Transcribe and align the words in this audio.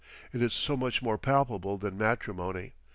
It 0.33 0.41
is 0.41 0.51
so 0.51 0.75
much 0.75 1.03
more 1.03 1.19
palpable 1.19 1.77
than 1.77 1.95
matrimony. 1.95 2.73